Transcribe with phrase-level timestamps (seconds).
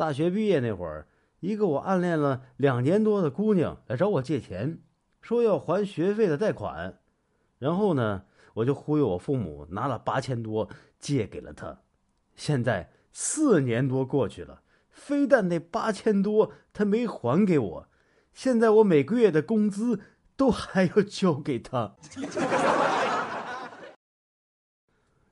[0.00, 1.06] 大学毕业那会儿，
[1.40, 4.78] 一个我暗恋了两年多的姑娘来找我借钱，
[5.20, 7.00] 说要还学费的贷款。
[7.58, 8.22] 然后呢，
[8.54, 11.82] 我就忽悠我父母拿了八千多借给了她。
[12.34, 17.88] 现在四年多过去了，非但那八千多她没还给我，
[18.32, 20.00] 现在我每个月的工资
[20.34, 21.96] 都还要 交给她。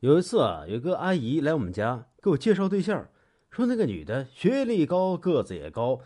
[0.00, 3.08] 有一次啊，有个阿姨来我们家给我介绍对象。
[3.50, 6.00] 说那个女的学历高，个子也高，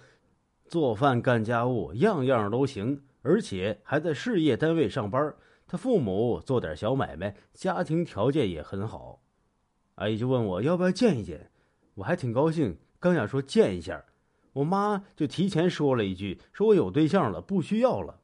[0.67, 5.35] 做饭干家务样样都行，而且还在事业单位上班。
[5.67, 9.21] 她父母做点小买卖，家庭条件也很好。
[9.97, 11.51] 阿姨就问我要不要见一见，
[11.97, 12.79] 我还挺高兴。
[12.99, 14.05] 刚想说见一下，
[14.55, 18.21] 我妈就提前说了一句：“说我有对象了，不需要了。”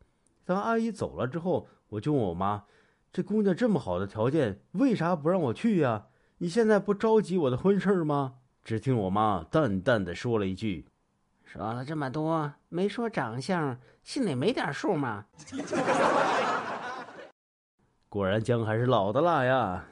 [0.47, 2.65] 等阿姨走了之后，我就问我妈
[3.13, 6.07] ：“这姑娘这么好的条件，为啥不让我去呀？
[6.39, 10.87] 你现在不着急我的婚事吗？”只听我妈淡淡的说了一句
[11.45, 15.27] ：“说了这么多，没说长相，心里没点数吗？”
[18.09, 19.87] 果然姜还是老的辣呀。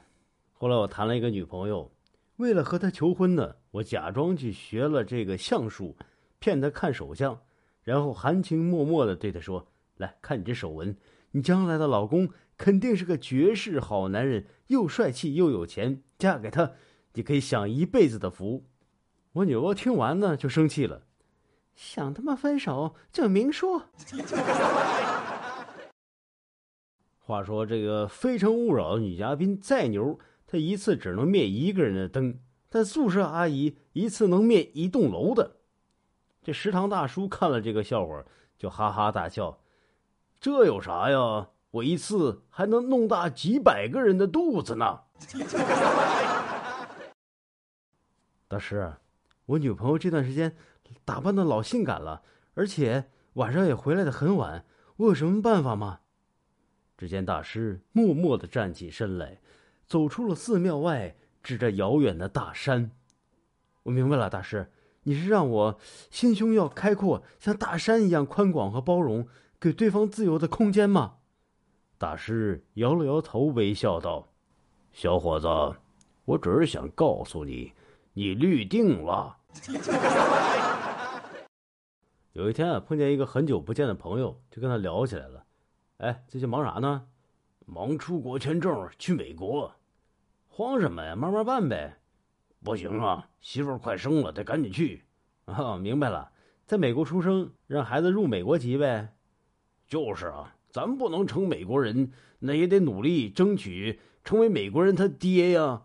[0.53, 1.91] 后来我谈了一个女朋友，
[2.37, 5.97] 为了和她求婚呢，我假装去学了这个相术，
[6.39, 7.41] 骗她看手相，
[7.83, 10.97] 然后含情脉脉的对她说：“来看你这手纹，
[11.31, 16.73] 你将来的老公肯定是个绝世好男人，又帅气又有钱，嫁给他。”
[17.15, 18.65] 你可以享一辈子的福。
[19.33, 21.03] 我女儿听完呢，就生气了，
[21.75, 23.85] 想他妈分手就明说。
[27.19, 35.57] 话说这个《非诚勿扰》的女嘉宾再牛，她一次只能灭一个人的灯，但宿舍阿姨一次能灭一栋楼的。
[36.43, 38.25] 这食堂大叔看了这个笑话，
[38.57, 39.61] 就哈哈大笑
[40.41, 41.49] ：“这有啥呀？
[41.71, 45.01] 我一次还能弄大几百个人的肚子呢！”
[48.51, 48.95] 大师，
[49.45, 50.57] 我女朋友这段时间
[51.05, 52.23] 打扮的老性感了，
[52.55, 53.05] 而且
[53.35, 54.65] 晚上也回来的很晚，
[54.97, 56.01] 我有什么办法吗？
[56.97, 59.43] 只见大师默默的站起身来，
[59.87, 62.91] 走出了寺庙外，指着遥远的大山。
[63.83, 64.73] 我明白了，大师，
[65.03, 65.79] 你是让我
[66.11, 69.29] 心胸要开阔，像大山一样宽广和包容，
[69.61, 71.17] 给对方自由的空间吗？
[71.99, 74.33] 大师摇了摇头，微笑道
[74.91, 75.47] ：“小伙子，
[76.25, 77.75] 我只是想告诉你。”
[78.19, 79.37] 你绿定了。
[82.35, 85.45] 有一天啊，碰见一个很久不见的朋友，就跟他聊起来了。
[85.99, 87.07] 哎，最近忙啥呢？
[87.65, 89.73] 忙出国签证去美国。
[90.49, 91.15] 慌什么呀？
[91.15, 92.01] 慢慢办呗。
[92.65, 95.05] 不行啊，媳妇儿快生了，得赶紧去。
[95.45, 96.33] 啊，明白了，
[96.67, 99.15] 在美国出生，让孩子入美国籍呗。
[99.87, 105.83] 就是啊，咱不能成美国人，那也得努力争取成为美国人他爹呀。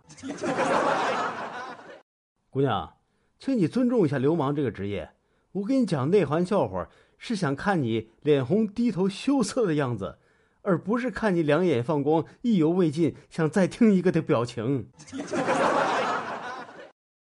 [2.53, 2.94] 姑娘，
[3.40, 5.09] 请你尊重一下流氓这个职业。
[5.53, 6.88] 我给你讲内环笑话，
[7.18, 10.19] 是想看你脸红低头羞涩的样子，
[10.62, 14.88] 而不是看你两眼放光、意犹未尽、想再听一个的表情。